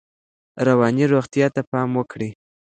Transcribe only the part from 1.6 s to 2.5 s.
پام وکړئ.